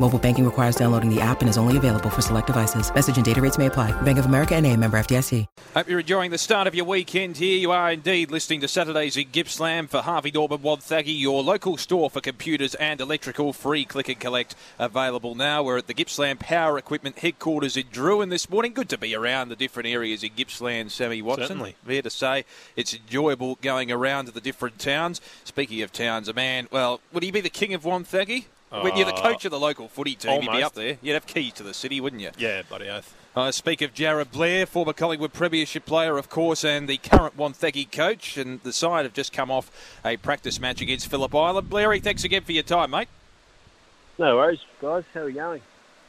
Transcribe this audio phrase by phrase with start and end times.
[0.00, 2.92] Mobile banking requires downloading the app and is only available for select devices.
[2.92, 3.92] Message and data rates may apply.
[4.02, 5.46] Bank of America and a member FDIC.
[5.72, 7.56] Hope you're enjoying the start of your weekend here.
[7.56, 12.10] You are indeed listening to Saturdays in Gippsland for Harvey Norman Wonthaggi, your local store
[12.10, 13.52] for computers and electrical.
[13.52, 15.62] Free click and collect available now.
[15.62, 18.72] We're at the Gippsland Power Equipment headquarters in Drouin this morning.
[18.72, 21.46] Good to be around the different areas in Gippsland, Sammy Watson.
[21.46, 21.76] Certainly.
[21.86, 25.20] Fair to say it's enjoyable going around to the different towns.
[25.44, 28.46] Speaking of towns, a man, well, would he be the king of Wonthaggi?
[28.70, 30.98] When you're the Uh, coach of the local footy team, you'd be up there.
[31.00, 32.30] You'd have keys to the city, wouldn't you?
[32.36, 33.14] Yeah, bloody oath.
[33.36, 37.90] I speak of Jarryd Blair, former Collingwood Premiership player, of course, and the current Wonthaggi
[37.90, 38.36] coach.
[38.36, 39.70] And the side have just come off
[40.04, 41.68] a practice match against Phillip Island.
[41.70, 43.08] Blairy, thanks again for your time, mate.
[44.18, 45.04] No worries, guys.
[45.12, 45.62] How are we going?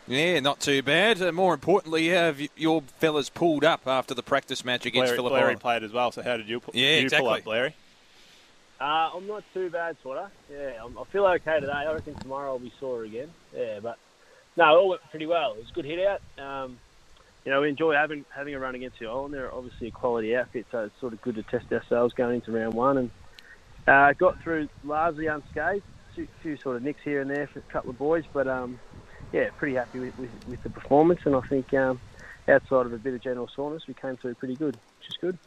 [0.07, 1.19] Yeah, not too bad.
[1.21, 5.15] And more importantly, have y- your fellas pulled up after the practice match against Blair,
[5.15, 5.61] Phillip Blairy Island?
[5.61, 7.27] played as well, so how did you, pu- Yeah, you exactly.
[7.27, 7.75] pull up, Blairy?
[8.79, 10.31] Uh, I'm not too bad, sorta.
[10.51, 11.71] Yeah, I'm, I feel okay today.
[11.71, 13.29] I reckon tomorrow I'll be sore again.
[13.55, 13.97] Yeah, but
[14.57, 15.53] no, it all went pretty well.
[15.53, 16.43] It was a good hit out.
[16.43, 16.77] Um,
[17.45, 19.33] you know, we enjoy having having a run against the Island.
[19.33, 22.51] They're obviously a quality outfit, so it's sort of good to test ourselves going into
[22.51, 22.97] round one.
[22.97, 23.11] And
[23.87, 25.83] uh, got through largely unscathed.
[26.17, 28.79] A few sort of nicks here and there for a couple of boys, but um,
[29.33, 31.19] yeah, pretty happy with, with, with the performance.
[31.25, 31.99] And I think um,
[32.47, 35.37] outside of a bit of general soreness, we came through pretty good, which is good.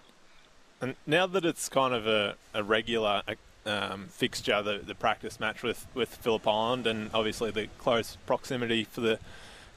[0.80, 3.22] And now that it's kind of a, a regular
[3.66, 8.84] um, fixture, the, the practice match with, with Phillip Island, and obviously the close proximity
[8.84, 9.18] for the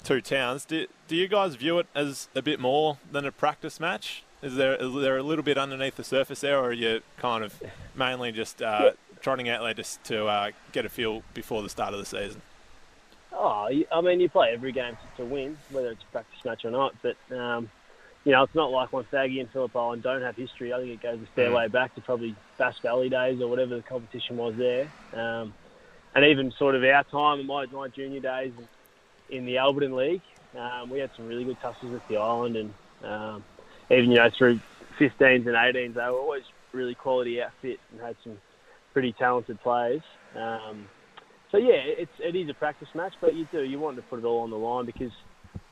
[0.03, 3.79] two towns, do, do you guys view it as a bit more than a practice
[3.79, 4.23] match?
[4.41, 7.43] Is there is there a little bit underneath the surface there, or are you kind
[7.43, 7.61] of
[7.95, 11.93] mainly just uh, trotting out there just to uh, get a feel before the start
[11.93, 12.41] of the season?
[13.33, 16.71] Oh, I mean, you play every game to win, whether it's a practice match or
[16.71, 16.95] not.
[17.03, 17.69] But um,
[18.23, 20.73] you know, it's not like Wonthaggi and Phillip Island don't have history.
[20.73, 21.55] I think it goes a fair Mm.
[21.55, 25.53] way back to probably Bass Valley days or whatever the competition was there, um,
[26.13, 28.53] and even sort of our time, my my junior days
[29.29, 30.23] in the Alberton League.
[30.57, 32.73] Um, we had some really good tussles with the Island, and
[33.03, 33.45] um,
[33.89, 34.59] even you know through
[34.99, 36.43] 15s and 18s, they were always
[36.73, 38.37] really quality outfit and had some
[38.93, 40.03] pretty talented players.
[40.35, 40.89] Um,
[41.49, 44.19] so yeah, it's it is a practice match, but you do you want to put
[44.19, 45.11] it all on the line because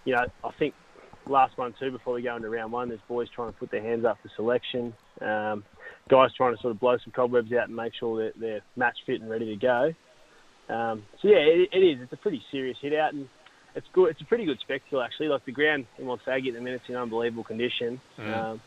[0.05, 0.73] you know I think
[1.27, 3.81] last one too before we go into round one, there's boys trying to put their
[3.81, 5.63] hands up for selection, um,
[6.09, 8.97] guys trying to sort of blow some cobwebs out and make sure that they're match
[9.05, 9.93] fit and ready to go.
[10.73, 12.01] Um, so yeah, it, it is.
[12.01, 13.27] It's a pretty serious hit out and.
[13.75, 14.09] It's good.
[14.09, 15.27] It's a pretty good spectacle actually.
[15.27, 18.01] Like the ground in Wonthaggi at the minute's in unbelievable condition.
[18.17, 18.35] Mm.
[18.35, 18.61] Um,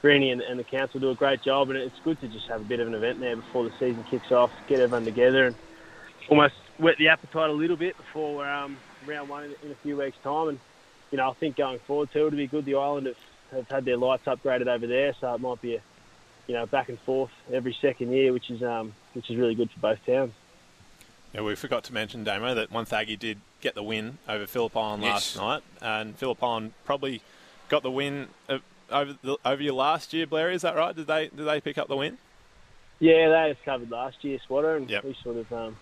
[0.00, 2.62] Greeny and, and the council do a great job, and it's good to just have
[2.62, 4.50] a bit of an event there before the season kicks off.
[4.66, 5.56] Get everyone together and
[6.30, 9.96] almost whet the appetite a little bit before um, round one in, in a few
[9.96, 10.48] weeks' time.
[10.48, 10.60] And
[11.10, 12.64] you know, I think going forward too, it'll be good.
[12.64, 13.16] The island have,
[13.52, 15.80] have had their lights upgraded over there, so it might be a
[16.46, 19.70] you know back and forth every second year, which is um, which is really good
[19.70, 20.32] for both towns.
[21.34, 25.02] Yeah, we forgot to mention, Damo, that Wonthaggi did get the win over Phillip Island
[25.02, 27.20] last night, and Phillip Island probably
[27.68, 28.58] got the win uh,
[28.90, 30.50] over the, over you last year, Blair.
[30.50, 30.96] Is that right?
[30.96, 32.18] Did they did they pick up the win?
[33.00, 35.04] Yeah, they had covered last year, Swatter, and Yep.
[35.04, 35.76] we sort of, um,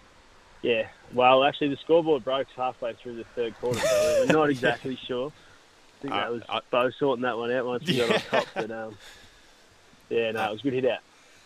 [0.63, 0.89] yeah.
[1.13, 5.33] Well, actually, the scoreboard broke halfway through the third quarter, so we're not exactly sure.
[5.99, 8.21] I think Uh, that was I- Bo sorting that one out once we got on
[8.31, 8.99] top, but um,
[10.11, 11.01] yeah, no, it was a good hit out.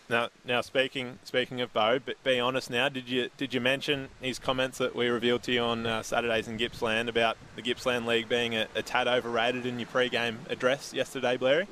[0.09, 2.89] Now, now speaking speaking of Bo, but be honest now.
[2.89, 6.49] Did you did you mention his comments that we revealed to you on uh, Saturdays
[6.49, 10.93] in Gippsland about the Gippsland League being a, a tad overrated in your pre-game address
[10.93, 11.65] yesterday, Blairy?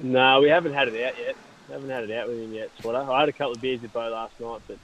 [0.00, 1.34] No, we haven't had it out yet.
[1.68, 3.10] Haven't had it out with him yet, Swatter.
[3.10, 4.78] I had a couple of beers with Bo last night, but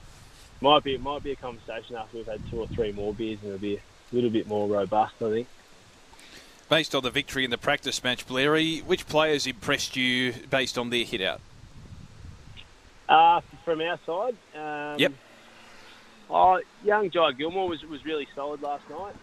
[0.63, 3.37] might be it might be a conversation after we've had two or three more beers,
[3.41, 5.47] and it'll be a little bit more robust, I think.
[6.69, 10.89] Based on the victory in the practice match, Blairy, which players impressed you based on
[10.89, 11.41] their hit out?
[13.07, 15.13] Uh, from our side, um, Yep.
[16.29, 19.15] Oh, young Jai Gilmore was was really solid last night.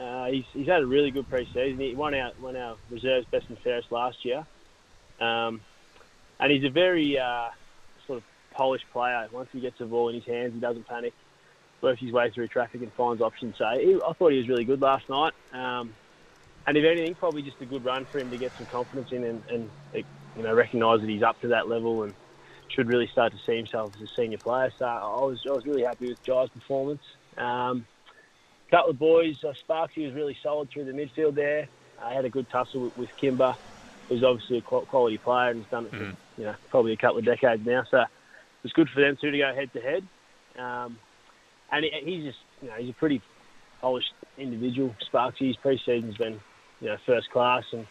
[0.00, 1.78] Uh, he's, he's had a really good pre-season.
[1.78, 4.46] He won our won our reserves best and fairest last year,
[5.20, 5.60] um,
[6.40, 7.50] and he's a very uh,
[8.06, 8.24] sort of
[8.60, 9.26] polished player.
[9.32, 11.14] Once he gets the ball in his hands, he doesn't panic.
[11.80, 13.56] Works his way through traffic and finds options.
[13.56, 15.32] So he, I thought he was really good last night.
[15.54, 15.94] Um,
[16.66, 19.24] and if anything, probably just a good run for him to get some confidence in
[19.24, 22.12] and, and you know recognise that he's up to that level and
[22.68, 24.70] should really start to see himself as a senior player.
[24.78, 27.02] So I was I was really happy with Jai's performance.
[27.38, 27.86] Um,
[28.70, 31.66] couple of boys, uh, Sparksy was really solid through the midfield there.
[32.00, 33.56] I had a good tussle with, with Kimber.
[34.10, 36.04] who's obviously a quality player and has done it for
[36.36, 37.84] you know probably a couple of decades now.
[37.90, 38.04] So
[38.64, 40.04] it's good for them too to go head to head.
[41.72, 43.22] And he, he's just you know he's a pretty
[43.80, 44.94] polished individual.
[45.12, 46.40] Sparksy, his pre-season's been
[46.80, 47.86] you know first class, and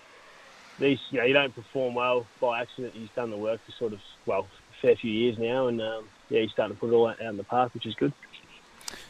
[0.80, 2.94] these you know you don't perform well by accident.
[2.94, 6.06] He's done the work for sort of well a fair few years now, and um,
[6.30, 8.13] yeah, he's starting to put it all out in the park, which is good.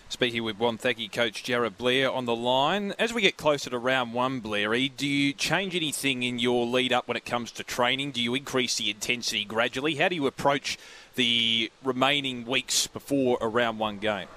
[0.10, 4.12] Speaking with Wonthaggi coach Jarryd Blair on the line, as we get closer to round
[4.12, 8.12] one, Blairy, do you change anything in your lead up when it comes to training?
[8.12, 9.96] Do you increase the intensity gradually?
[9.96, 10.80] How do you approach
[11.16, 14.28] the remaining weeks before a round one game?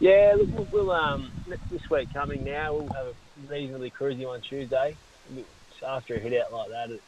[0.00, 1.30] Yeah, look, we'll, we'll um,
[1.70, 3.14] this week coming now, we'll have a
[3.48, 4.96] reasonably cruisy one Tuesday.
[5.86, 7.02] After a hit out like that, it's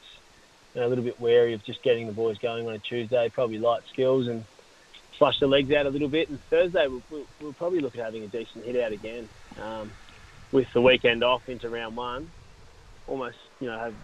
[0.74, 3.30] you know, a little bit wary of just getting the boys going on a Tuesday.
[3.30, 4.44] Probably light skills and
[5.18, 6.28] flush the legs out a little bit.
[6.28, 9.28] And Thursday, we'll, we'll, we'll probably look at having a decent hit out again
[9.62, 9.90] um,
[10.52, 12.30] with the weekend off into round one.
[13.08, 13.94] Almost, you know, have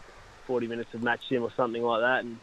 [0.46, 2.38] 40 minutes of match sim or something like that, and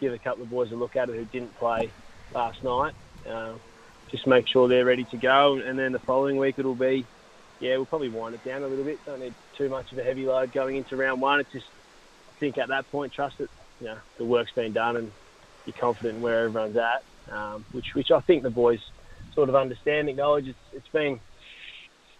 [0.00, 1.90] give a couple of boys a look at it who didn't play
[2.34, 2.94] last night.
[3.28, 3.52] Uh,
[4.10, 7.06] just make sure they're ready to go, and then the following week it'll be,
[7.60, 9.04] yeah, we'll probably wind it down a little bit.
[9.06, 11.40] Don't need too much of a heavy load going into round one.
[11.40, 11.66] It's just,
[12.36, 13.48] I think at that point, trust that
[13.80, 15.10] you know the work's been done and
[15.66, 18.80] you're confident in where everyone's at, um, which which I think the boys
[19.34, 20.48] sort of understand, and acknowledge.
[20.48, 21.20] It's it's been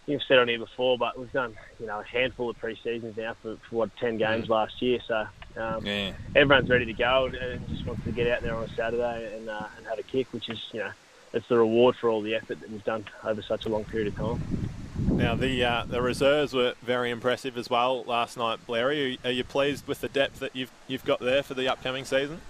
[0.07, 3.35] you've said on here before, but we've done you know a handful of pre-seasons now
[3.41, 4.49] for, for what ten games mm.
[4.49, 5.27] last year, so
[5.57, 6.13] um, yeah.
[6.35, 9.49] everyone's ready to go and just wants to get out there on a Saturday and
[9.49, 10.91] uh, and have a kick, which is you know
[11.33, 14.07] it's the reward for all the effort that we've done over such a long period
[14.07, 14.69] of time.
[14.97, 19.19] Now the uh, the reserves were very impressive as well last night, Blairy.
[19.23, 22.05] Are, are you pleased with the depth that you've you've got there for the upcoming
[22.05, 22.41] season?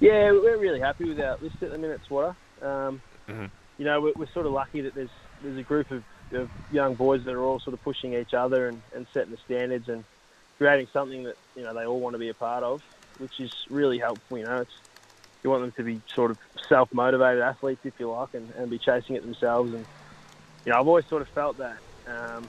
[0.00, 2.36] Yeah, we're really happy with our list at the minute, Swatter.
[2.60, 3.46] Um, mm-hmm.
[3.78, 5.10] You know, we're, we're, sort of lucky that there's
[5.42, 8.68] there's a group of, of, young boys that are all sort of pushing each other
[8.68, 10.04] and, and setting the standards and
[10.64, 12.82] creating something that you know they all want to be a part of,
[13.18, 14.38] which is really helpful.
[14.38, 14.72] You know, it's
[15.42, 16.38] you want them to be sort of
[16.70, 19.74] self motivated athletes, if you like, and, and be chasing it themselves.
[19.74, 19.84] And
[20.64, 21.76] you know, I've always sort of felt that.
[22.06, 22.48] Um,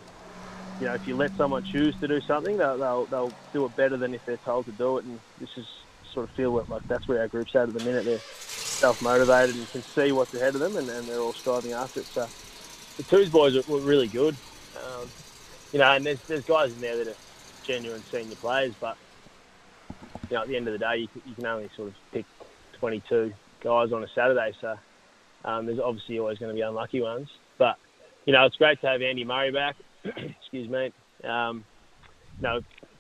[0.80, 3.76] you know, if you let someone choose to do something, they'll, they'll, they'll do it
[3.78, 5.06] better than if they're told to do it.
[5.06, 5.66] And this is
[6.14, 8.06] sort of feel like that's where our group's at at the minute.
[8.06, 11.74] They're self motivated and can see what's ahead of them, and, and, they're all striving
[11.74, 12.06] after it.
[12.06, 12.30] So
[12.96, 14.38] the twos boys were really good.
[14.78, 15.10] Um,
[15.74, 17.25] you know, and there's there's guys in there that are
[17.68, 18.96] genuine senior players, but
[20.30, 22.26] you know, at the end of the day, you, you can only sort of pick
[22.80, 23.32] 22
[23.64, 24.52] guys on a Saturday.
[24.62, 24.76] So
[25.44, 27.28] um, there's obviously always going to be unlucky ones,
[27.58, 27.76] but
[28.26, 29.76] you know, it's great to have Andy Murray back.
[30.04, 30.92] Excuse me.
[31.30, 31.64] Um,
[32.38, 32.60] you know,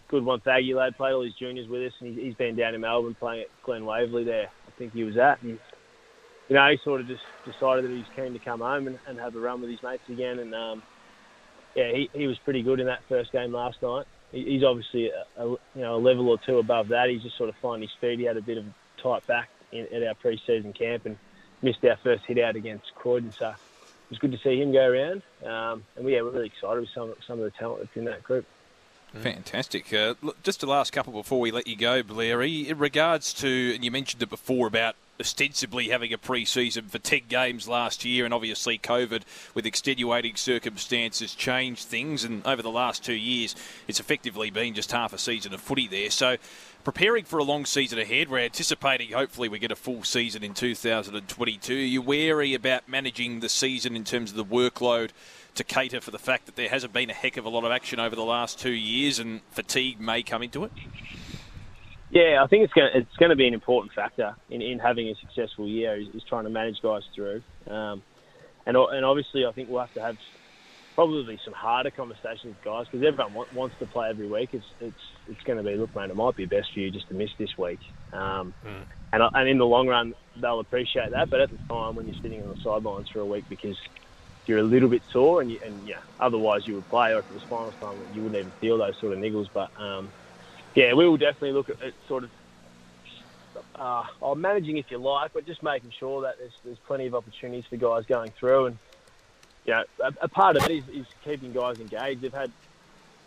[0.09, 3.15] good Wonthaggi lad, played all his juniors with us, and he's, been down in Melbourne
[3.19, 4.47] playing at Glen Waverley there.
[4.67, 5.59] I think he was at, and
[6.47, 9.19] you know, he sort of just decided that he's keen to come home and, and
[9.19, 10.39] have a run with his mates again.
[10.39, 10.83] And um,
[11.75, 14.05] yeah, he, he was pretty good in that first game last night.
[14.35, 17.09] He, he's obviously a, a, you know a level or two above that.
[17.09, 18.19] He's just sort of finding his feet.
[18.19, 18.65] He had a bit of
[19.01, 21.17] tight back in, at our pre-season camp and
[21.61, 23.31] missed our first hit out against Croydon.
[23.31, 25.21] So it was good to see him go around.
[25.43, 28.05] Um, and we, yeah, we're really excited with some some of the talent that's in
[28.05, 28.45] that group.
[29.13, 29.93] Fantastic.
[29.93, 32.67] Uh, look, just the last couple before we let you go, Blairy.
[32.67, 37.21] In regards to, and you mentioned it before about ostensibly having a pre-season for 10
[37.27, 39.23] games last year, and obviously COVID
[39.53, 42.23] with extenuating circumstances changed things.
[42.23, 43.55] And over the last two years,
[43.87, 46.09] it's effectively been just half a season of footy there.
[46.09, 46.37] So
[46.83, 48.29] preparing for a long season ahead.
[48.29, 51.73] We're anticipating, hopefully, we get a full season in 2022.
[51.73, 55.09] Are you wary about managing the season in terms of the workload
[55.55, 57.71] to cater for the fact that there hasn't been a heck of a lot of
[57.71, 60.71] action over the last two years and fatigue may come into it?
[62.15, 64.79] Yeah, I think it's going to, it's going to be an important factor in, in
[64.79, 67.41] having a successful year is, is trying to manage guys through.
[67.69, 68.01] Um,
[68.65, 70.15] and, and obviously, I think we'll have to have
[70.95, 74.51] probably some harder conversations with guys because everyone want, wants to play every week.
[74.53, 74.95] It's it's
[75.27, 76.09] it's going to be look, mate.
[76.09, 77.79] It might be best for you just to miss this week.
[78.13, 78.85] Um, mm.
[79.11, 81.29] And and in the long run, they'll appreciate that.
[81.29, 83.77] But at the time, when you're sitting on the sidelines for a week because
[84.45, 87.09] you're a little bit sore and you, and yeah, otherwise you would play.
[87.11, 89.47] Or if it was finals time, you wouldn't even feel those sort of niggles.
[89.53, 90.13] But um,
[90.75, 92.29] yeah, we will definitely look at, at sort of.
[93.73, 97.15] Uh, or managing if you like, but just making sure that there's, there's plenty of
[97.15, 98.77] opportunities for guys going through and
[99.65, 102.21] yeah, a, a part of it is, is keeping guys engaged.
[102.21, 102.51] They've had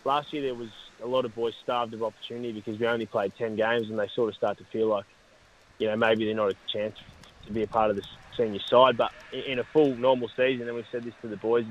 [0.04, 0.70] last year there was
[1.02, 4.08] a lot of boys starved of opportunity because we only played ten games, and they
[4.08, 5.04] sort of start to feel like,
[5.78, 6.96] you know, maybe they're not a chance
[7.46, 8.04] to be a part of the
[8.36, 8.96] senior side.
[8.96, 11.64] But in, in a full normal season, and we've said this to the boys,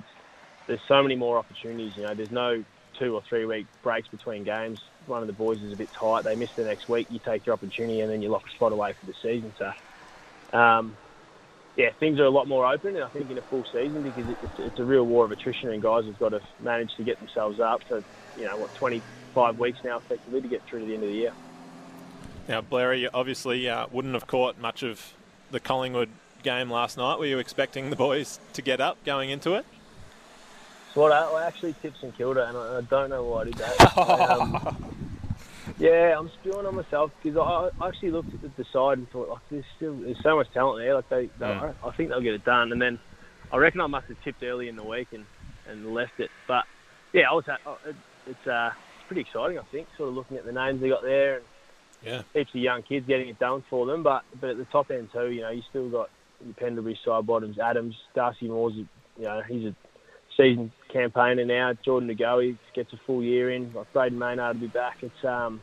[0.67, 1.95] there's so many more opportunities.
[1.95, 2.63] You know, there's no
[2.99, 4.81] two or three week breaks between games.
[5.07, 6.23] One of the boys is a bit tight.
[6.23, 7.07] They miss the next week.
[7.09, 9.53] You take your opportunity, and then you lock a spot away for the season.
[9.57, 9.71] So.
[10.57, 10.95] Um,
[11.77, 14.27] yeah, things are a lot more open, and I think in a full season because
[14.29, 17.19] it's, it's a real war of attrition, and guys have got to manage to get
[17.19, 18.03] themselves up for
[18.35, 19.01] you know what 20,
[19.33, 21.33] five weeks now, effectively, to get through to the end of the year.
[22.47, 25.13] Now, Blair, you obviously uh, wouldn't have caught much of
[25.51, 26.09] the Collingwood
[26.41, 27.19] game last night.
[27.19, 29.65] Were you expecting the boys to get up going into it?
[30.95, 33.43] So what I, I actually tipped St Kilda, and I, I don't know why I
[33.43, 33.97] did that.
[33.99, 34.96] um,
[35.79, 39.29] yeah, I'm spewing on myself because I, I actually looked at the side and thought,
[39.29, 40.95] like, there's still there's so much talent there.
[40.95, 41.75] Like they, they Mm.
[41.83, 42.71] I, I think they'll get it done.
[42.71, 42.99] And then
[43.51, 45.25] I reckon I must have tipped early in the week and,
[45.67, 46.31] and left it.
[46.47, 46.63] But
[47.13, 49.59] yeah, I was at, oh, it, it's uh, it's pretty exciting.
[49.59, 51.45] I think sort of looking at the names they got there and
[52.03, 52.21] Yeah.
[52.33, 54.03] heaps of young kids getting it done for them.
[54.03, 56.09] But but at the top end too, you know, you still got
[56.43, 58.87] your Pendlebury Sidebottoms, Adams, Darcy Moore's, you
[59.23, 59.75] know, he's a
[60.37, 61.73] season campaigner now.
[61.83, 63.73] Jordan De Goey gets a full year in.
[63.73, 64.97] Like Brayden Maynard will be back.
[65.01, 65.61] It's um,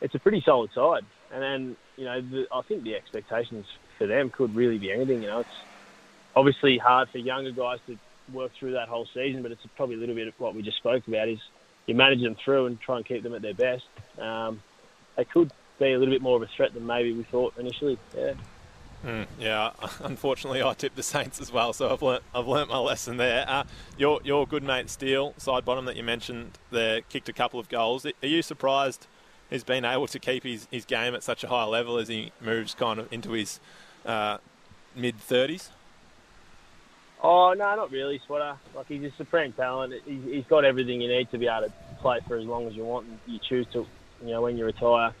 [0.00, 1.04] it's a pretty solid side.
[1.32, 3.66] And then you know, the, I think the expectations
[3.98, 5.22] for them could really be anything.
[5.22, 5.48] You know, it's
[6.36, 7.98] obviously hard for younger guys to
[8.32, 10.76] work through that whole season, but it's probably a little bit of what we just
[10.76, 11.38] spoke about is
[11.86, 13.84] you manage them through and try and keep them at their best.
[14.18, 14.62] Um,
[15.16, 17.98] they could be a little bit more of a threat than maybe we thought initially.
[18.16, 18.34] Yeah.
[19.04, 19.70] Mm, yeah,
[20.02, 23.44] unfortunately, I tipped the Saints as well, so I've learnt, I've learnt my lesson there.
[23.48, 23.64] Uh,
[23.96, 28.06] your your good mate Steele, Sidebottom that you mentioned there, kicked a couple of goals.
[28.06, 29.06] Are you surprised
[29.50, 32.32] he's been able to keep his, his game at such a high level as he
[32.40, 33.60] moves kind of into his
[34.04, 34.38] uh,
[34.94, 35.70] mid thirties?
[37.22, 38.56] Oh no, not really, Swatter.
[38.74, 39.94] Like he's a supreme talent.
[40.04, 42.74] He's, he's got everything you need to be able to play for as long as
[42.74, 43.06] you want.
[43.06, 43.86] And you choose to,
[44.22, 45.12] you know, when you retire.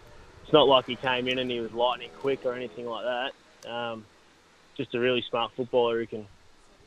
[0.42, 3.32] It's not like he came in and he was lightning quick or anything like that.
[3.66, 4.04] Um,
[4.76, 6.26] just a really smart footballer who can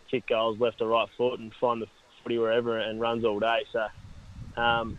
[0.10, 1.88] kick goals left or right foot and find the
[2.24, 3.66] footy wherever and runs all day.
[3.72, 3.88] So,
[4.62, 4.98] um,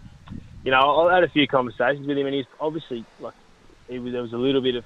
[0.65, 3.35] you know, I had a few conversations with him, and he's obviously like
[3.89, 4.85] he was, there was a little bit of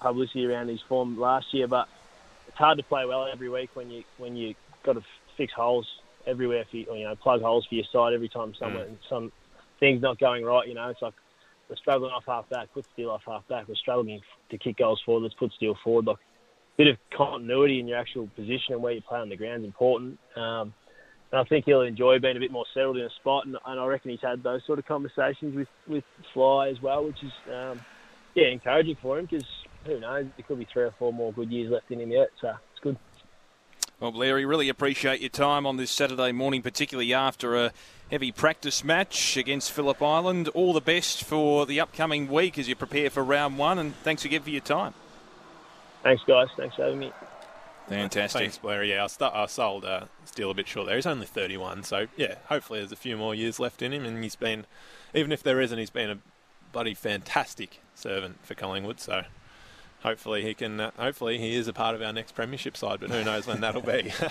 [0.00, 1.88] publicity around his form last year, but
[2.48, 5.02] it's hard to play well every week when you when you got to
[5.36, 5.86] fix holes
[6.26, 9.32] everywhere for you, or, you know plug holes for your side every time somewhere some
[9.78, 10.66] things not going right.
[10.68, 11.14] You know, it's like
[11.68, 13.68] we're struggling off half back, put Steele off half back.
[13.68, 15.22] We're struggling to kick goals forward.
[15.22, 16.06] Let's put Steele forward.
[16.06, 16.18] Like
[16.76, 19.66] bit of continuity in your actual position and where you play on the ground is
[19.66, 20.18] important.
[20.36, 20.74] Um,
[21.32, 23.46] and I think he'll enjoy being a bit more settled in a spot.
[23.46, 27.04] And, and I reckon he's had those sort of conversations with with Fly as well,
[27.04, 27.80] which is um,
[28.34, 29.46] yeah encouraging for him because
[29.84, 32.28] who knows, there could be three or four more good years left in him yet.
[32.40, 32.96] So it's good.
[33.98, 37.72] Well, Larry, really appreciate your time on this Saturday morning, particularly after a
[38.10, 40.48] heavy practice match against Phillip Island.
[40.48, 44.24] All the best for the upcoming week as you prepare for round one, and thanks
[44.24, 44.92] again for your time.
[46.06, 46.46] Thanks, guys.
[46.56, 47.12] Thanks for having me.
[47.88, 48.40] Fantastic.
[48.40, 48.84] Thanks, Blair.
[48.84, 50.94] Yeah, I, st- I sold uh, Steele a bit short there.
[50.94, 54.22] He's only 31, so yeah, hopefully there's a few more years left in him, and
[54.22, 54.66] he's been,
[55.14, 56.18] even if there isn't, he's been a
[56.70, 59.00] bloody fantastic servant for Collingwood.
[59.00, 59.22] So
[60.06, 60.78] hopefully he can.
[60.78, 63.60] Uh, hopefully he is a part of our next premiership side, but who knows when
[63.60, 64.12] that'll be.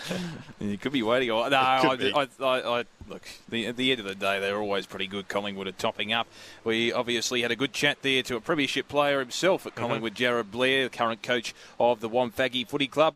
[0.60, 1.27] You could be waiting.
[1.27, 2.12] No, I.
[2.15, 3.22] I, I, I, look.
[3.50, 5.27] The, at the end of the day, they're always pretty good.
[5.27, 6.27] Collingwood are topping up.
[6.63, 10.50] We obviously had a good chat there to a premiership player himself at Collingwood, Jarryd
[10.50, 13.13] Blair, the current coach of the Wonthaggi Footy Club.